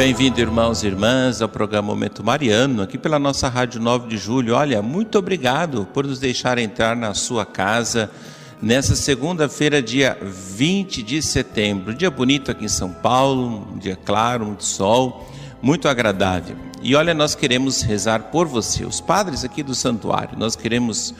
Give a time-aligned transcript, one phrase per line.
[0.00, 4.54] Bem-vindo, irmãos e irmãs, ao programa Momento Mariano, aqui pela nossa Rádio 9 de Julho.
[4.54, 8.10] Olha, muito obrigado por nos deixar entrar na sua casa
[8.62, 11.92] nessa segunda-feira, dia 20 de setembro.
[11.92, 16.56] Dia bonito aqui em São Paulo, um dia claro, muito sol, muito agradável.
[16.80, 21.14] E olha, nós queremos rezar por você, os padres aqui do santuário, nós queremos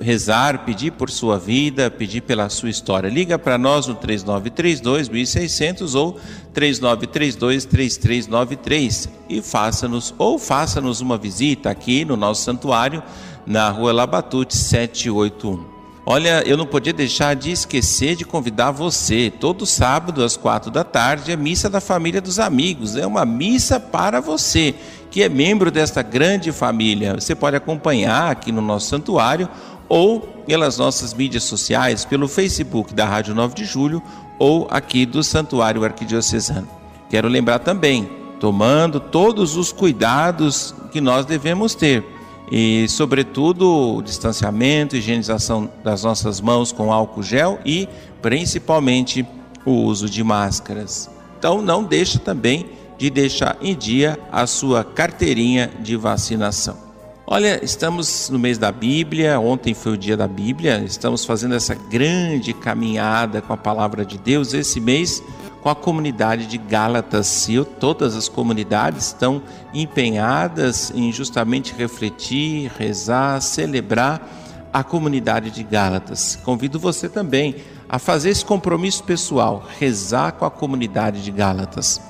[0.00, 3.08] rezar, pedir por sua vida, pedir pela sua história.
[3.08, 6.18] Liga para nós no 3932 1600 ou
[6.52, 13.02] 3932 3393 e faça-nos ou faça-nos uma visita aqui no nosso santuário
[13.46, 15.78] na Rua Labatute 781.
[16.10, 19.30] Olha, eu não podia deixar de esquecer de convidar você.
[19.30, 22.96] Todo sábado às quatro da tarde é missa da família dos amigos.
[22.96, 24.74] É uma missa para você
[25.10, 27.14] que é membro desta grande família.
[27.14, 29.50] Você pode acompanhar aqui no nosso santuário
[29.88, 34.02] ou pelas nossas mídias sociais, pelo Facebook da Rádio 9 de Julho
[34.38, 36.68] ou aqui do Santuário Arquidiocesano.
[37.10, 38.08] Quero lembrar também,
[38.38, 42.04] tomando todos os cuidados que nós devemos ter
[42.50, 47.88] e, sobretudo, o distanciamento, higienização das nossas mãos com álcool gel e,
[48.22, 49.26] principalmente,
[49.64, 51.10] o uso de máscaras.
[51.38, 56.87] Então, não deixe também de deixar em dia a sua carteirinha de vacinação.
[57.30, 61.74] Olha, estamos no mês da Bíblia, ontem foi o dia da Bíblia, estamos fazendo essa
[61.74, 65.22] grande caminhada com a palavra de Deus esse mês
[65.60, 67.46] com a comunidade de Gálatas.
[67.46, 69.42] E todas as comunidades estão
[69.74, 74.26] empenhadas em justamente refletir, rezar, celebrar
[74.72, 76.36] a comunidade de Gálatas.
[76.42, 77.56] Convido você também
[77.90, 82.00] a fazer esse compromisso pessoal, rezar com a comunidade de Gálatas.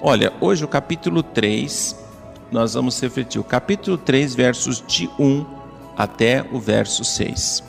[0.00, 2.01] Olha, hoje o capítulo 3
[2.52, 5.44] nós vamos refletir o capítulo 3, versos de 1
[5.96, 7.64] até o verso 6.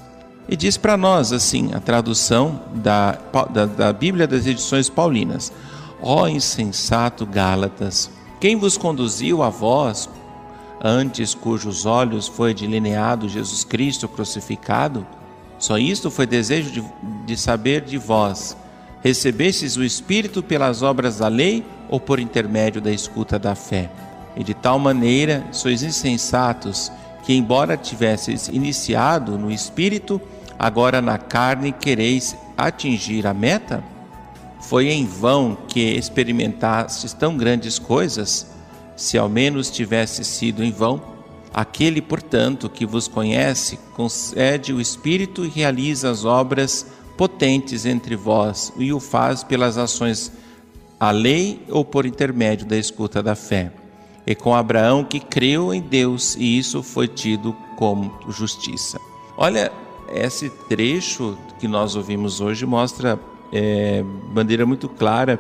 [0.48, 3.18] E diz para nós assim, a tradução da,
[3.50, 5.54] da, da Bíblia das Edições Paulinas:
[6.02, 8.12] Ó insensato Gálatas,
[8.42, 10.10] quem vos conduziu a vós,
[10.84, 15.08] antes cujos olhos foi delineado Jesus Cristo crucificado?
[15.58, 16.84] Só isto foi desejo de,
[17.26, 18.58] de saber de vós.
[19.02, 23.90] Recebestes o Espírito pelas obras da lei ou por intermédio da escuta da fé?
[24.36, 26.92] E de tal maneira sois insensatos,
[27.24, 30.22] que, embora tivesseis iniciado no espírito,
[30.58, 33.84] agora na carne quereis atingir a meta?
[34.62, 38.48] Foi em vão que experimentastes tão grandes coisas,
[38.96, 41.02] se ao menos tivesse sido em vão.
[41.54, 48.74] Aquele, portanto, que vos conhece, concede o Espírito e realiza as obras potentes entre vós,
[48.78, 50.32] e o faz pelas ações
[51.00, 53.83] à lei ou por intermédio da escuta da fé
[54.26, 59.00] e com Abraão que creu em Deus e isso foi tido como justiça.
[59.38, 59.72] Olha,
[60.14, 63.20] esse trecho que nós ouvimos hoje mostra
[63.52, 64.04] é,
[64.34, 65.40] maneira muito clara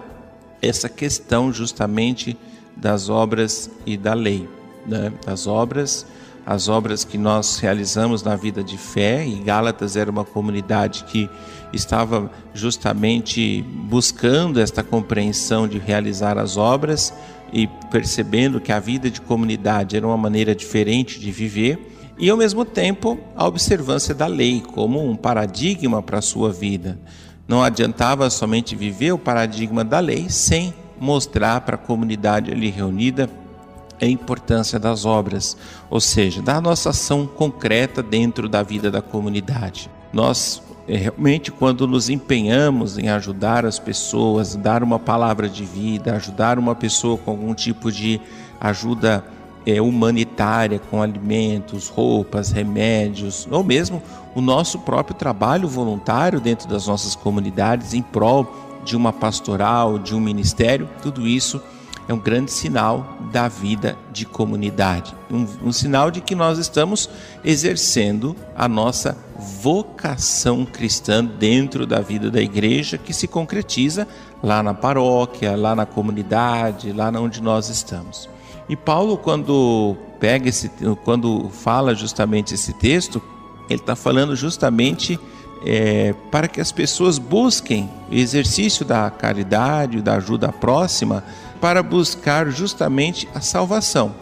[0.61, 2.37] essa questão justamente
[2.75, 4.47] das obras e da lei,
[4.85, 5.11] né?
[5.25, 6.05] das obras,
[6.45, 11.29] as obras que nós realizamos na vida de fé, e Gálatas era uma comunidade que
[11.71, 17.13] estava justamente buscando esta compreensão de realizar as obras,
[17.53, 22.37] e percebendo que a vida de comunidade era uma maneira diferente de viver, e ao
[22.37, 26.99] mesmo tempo a observância da lei como um paradigma para a sua vida.
[27.47, 33.29] Não adiantava somente viver o paradigma da lei sem mostrar para a comunidade ali reunida
[34.01, 35.55] a importância das obras,
[35.89, 39.89] ou seja, da nossa ação concreta dentro da vida da comunidade.
[40.11, 46.59] Nós realmente quando nos empenhamos em ajudar as pessoas, dar uma palavra de vida, ajudar
[46.59, 48.19] uma pessoa com algum tipo de
[48.59, 49.23] ajuda
[49.65, 54.01] é, humanitária, com alimentos, roupas, remédios, ou mesmo
[54.35, 58.51] o nosso próprio trabalho voluntário dentro das nossas comunidades em prol
[58.83, 61.61] de uma pastoral, de um ministério, tudo isso
[62.07, 67.09] é um grande sinal da vida de comunidade, um, um, sinal de que nós estamos
[67.43, 69.17] exercendo a nossa
[69.61, 74.07] vocação cristã dentro da vida da igreja, que se concretiza
[74.41, 78.29] lá na paróquia, lá na comunidade, lá onde nós estamos.
[78.67, 80.69] E Paulo, quando pega esse,
[81.03, 83.21] quando fala justamente esse texto,
[83.69, 85.19] ele está falando justamente
[85.65, 91.23] é, para que as pessoas busquem o exercício da caridade, da ajuda próxima,
[91.61, 94.13] para buscar justamente a salvação.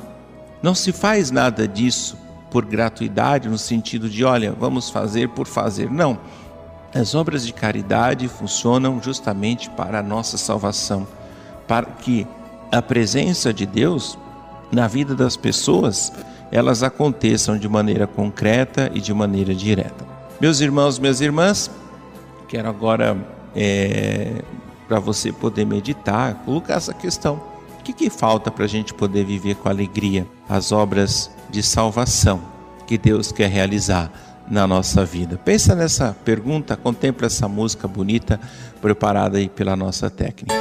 [0.61, 2.17] Não se faz nada disso
[2.51, 5.89] por gratuidade, no sentido de, olha, vamos fazer por fazer.
[5.89, 6.19] Não.
[6.93, 11.07] As obras de caridade funcionam justamente para a nossa salvação,
[11.67, 12.27] para que
[12.71, 14.17] a presença de Deus
[14.71, 16.11] na vida das pessoas
[16.51, 20.10] elas aconteçam de maneira concreta e de maneira direta.
[20.41, 21.69] Meus irmãos, minhas irmãs,
[22.47, 23.15] quero agora,
[23.55, 24.41] é,
[24.87, 27.39] para você poder meditar, colocar essa questão.
[27.79, 32.41] O que, que falta para a gente poder viver com alegria as obras de salvação
[32.87, 34.11] que Deus quer realizar
[34.49, 35.37] na nossa vida?
[35.37, 38.39] Pensa nessa pergunta, contempla essa música bonita
[38.81, 40.60] preparada aí pela nossa técnica.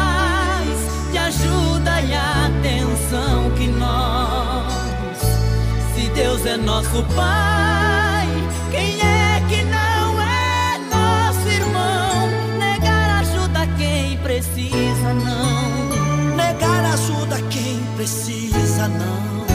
[6.51, 8.27] é nosso Pai,
[8.71, 12.27] quem é que não é nosso irmão?
[12.59, 16.35] Negar ajuda quem precisa, não.
[16.35, 19.50] Negar ajuda quem precisa, não.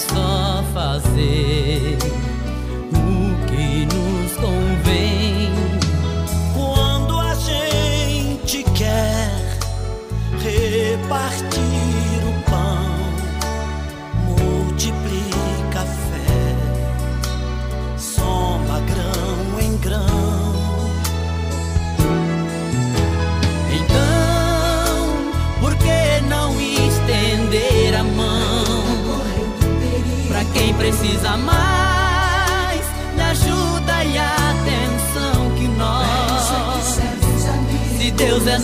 [0.00, 0.64] Precisa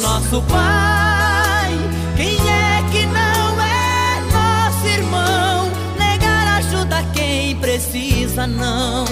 [0.03, 1.71] nosso Pai,
[2.17, 5.71] quem é que não é nosso irmão?
[5.99, 9.05] Negar ajuda quem precisa, não.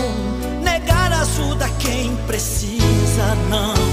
[0.63, 3.84] Negar ajuda quem precisa, não.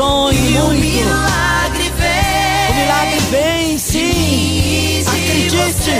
[0.00, 0.64] Muito.
[0.64, 2.70] O milagre vem.
[2.70, 5.02] O milagre vem, sim.
[5.06, 5.56] Acredite.
[5.56, 5.90] Acredite,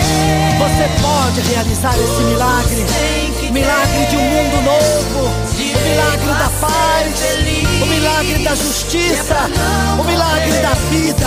[0.59, 2.87] você pode realizar esse milagre.
[3.52, 7.14] milagre de um mundo novo, o milagre da paz,
[7.83, 9.37] o milagre da justiça,
[9.99, 11.26] o milagre da vida.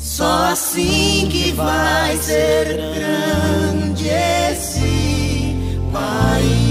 [0.00, 5.56] Só assim que vai ser grande esse
[5.92, 6.67] país.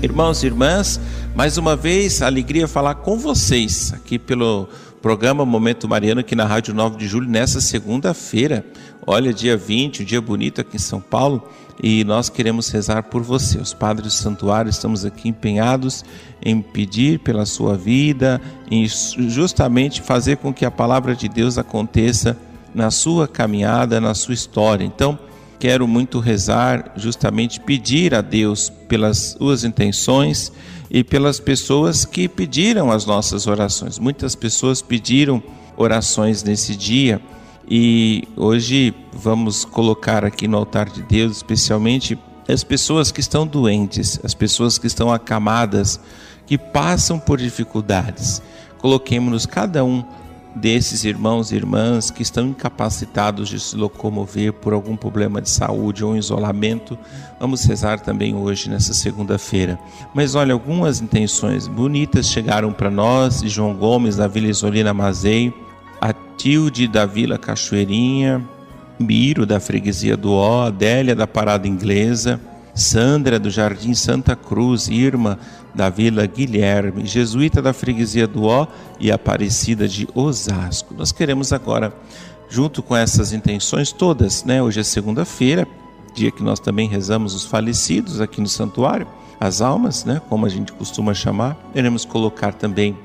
[0.00, 1.00] Irmãos e irmãs,
[1.34, 4.68] mais uma vez, alegria falar com vocês aqui pelo
[5.02, 8.64] programa Momento Mariano aqui na Rádio 9 de Julho nessa segunda-feira.
[9.04, 11.48] Olha, dia 20, um dia bonito aqui em São Paulo
[11.82, 13.58] e nós queremos rezar por você.
[13.58, 16.04] Os padres do santuário estamos aqui empenhados
[16.40, 18.40] em pedir pela sua vida,
[18.70, 22.36] em justamente fazer com que a palavra de Deus aconteça
[22.72, 24.84] na sua caminhada, na sua história.
[24.84, 25.18] Então,
[25.58, 30.52] quero muito rezar, justamente pedir a Deus pelas suas intenções
[30.90, 33.98] e pelas pessoas que pediram as nossas orações.
[33.98, 35.42] Muitas pessoas pediram
[35.76, 37.20] orações nesse dia
[37.68, 44.18] e hoje vamos colocar aqui no altar de Deus, especialmente as pessoas que estão doentes,
[44.24, 46.00] as pessoas que estão acamadas,
[46.46, 48.40] que passam por dificuldades.
[48.78, 50.02] Coloquemos-nos cada um
[50.54, 56.04] desses irmãos e irmãs que estão incapacitados de se locomover por algum problema de saúde
[56.04, 56.98] ou isolamento.
[57.38, 59.78] Vamos rezar também hoje, nessa segunda-feira.
[60.14, 65.52] Mas olha, algumas intenções bonitas chegaram para nós, de João Gomes, da Vila Isolina Mazei
[66.00, 68.42] a Tilde da Vila Cachoeirinha,
[68.98, 72.40] Miro da Freguesia do Ó, Adélia da Parada Inglesa,
[72.74, 75.38] Sandra do Jardim Santa Cruz, Irma
[75.74, 78.66] da Vila Guilherme, Jesuíta da Freguesia do Ó
[78.98, 80.94] e Aparecida de Osasco.
[80.94, 81.92] Nós queremos agora,
[82.48, 84.62] junto com essas intenções todas, né?
[84.62, 85.66] Hoje é segunda-feira,
[86.14, 89.06] dia que nós também rezamos os falecidos aqui no santuário,
[89.38, 90.20] as almas, né?
[90.28, 91.56] Como a gente costuma chamar.
[91.72, 92.96] Queremos colocar também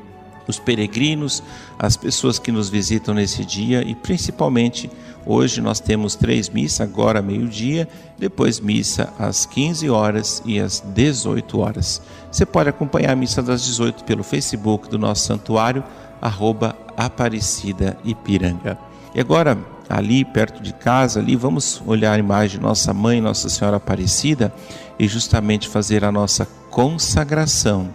[0.48, 1.44] os peregrinos,
[1.78, 4.90] as pessoas que nos visitam nesse dia e principalmente
[5.26, 11.60] hoje nós temos três missas, agora meio-dia, depois missa às 15 horas e às 18
[11.60, 12.02] horas.
[12.32, 15.84] Você pode acompanhar a missa das 18 pelo Facebook do nosso santuário,
[16.22, 18.78] arroba Aparecida Ipiranga.
[19.16, 19.58] E agora,
[19.90, 24.54] ali perto de casa, ali vamos olhar a imagem de nossa mãe, Nossa Senhora Aparecida,
[24.98, 27.90] e justamente fazer a nossa consagração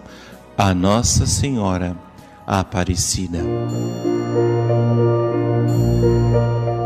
[0.57, 1.95] à Nossa Senhora
[2.51, 3.37] Aparecida.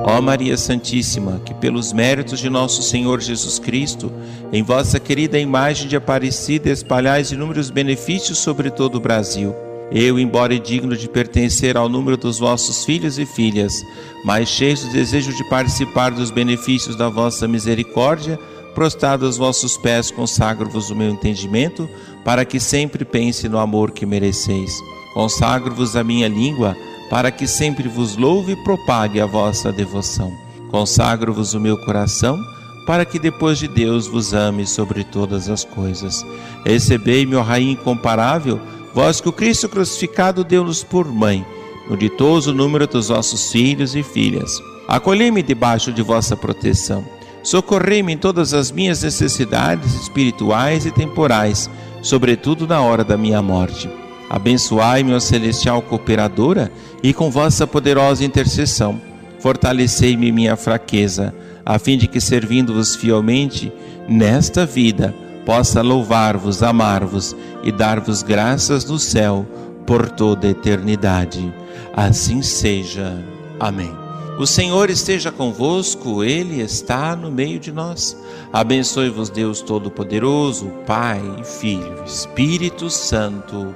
[0.04, 4.12] Ó Maria Santíssima, que pelos méritos de nosso Senhor Jesus Cristo,
[4.52, 9.56] em vossa querida imagem de Aparecida espalhais inúmeros benefícios sobre todo o Brasil.
[9.90, 13.72] Eu, embora digno de pertencer ao número dos vossos filhos e filhas,
[14.26, 18.38] mas cheio do desejo de participar dos benefícios da vossa misericórdia,
[18.76, 21.90] prostrado aos vossos pés, consagro-vos o meu entendimento,
[22.26, 24.74] para que sempre pense no amor que mereceis
[25.14, 26.76] Consagro-vos a minha língua,
[27.10, 30.34] para que sempre vos louve e propague a vossa devoção.
[30.72, 32.36] Consagro-vos o meu coração,
[32.88, 36.26] para que depois de Deus vos ame sobre todas as coisas.
[36.66, 38.60] Recebei-me, Rainha incomparável,
[38.94, 41.46] vós que o Cristo crucificado deu-nos por mãe,
[41.88, 44.60] no ditoso número dos vossos filhos e filhas.
[44.88, 47.06] Acolhei-me debaixo de vossa proteção.
[47.44, 51.70] Socorrei-me em todas as minhas necessidades espirituais e temporais,
[52.02, 53.88] sobretudo na hora da minha morte
[54.34, 56.72] Abençoai-me, ó celestial cooperadora,
[57.04, 59.00] e com vossa poderosa intercessão,
[59.38, 61.32] fortalecei-me minha fraqueza,
[61.64, 63.72] a fim de que, servindo-vos fielmente
[64.10, 65.14] nesta vida,
[65.46, 69.46] possa louvar-vos, amar-vos e dar-vos graças no céu
[69.86, 71.54] por toda a eternidade.
[71.96, 73.24] Assim seja.
[73.60, 73.96] Amém.
[74.40, 78.18] O Senhor esteja convosco, Ele está no meio de nós.
[78.52, 83.76] Abençoe-vos, Deus Todo-Poderoso, Pai, Filho, Espírito Santo.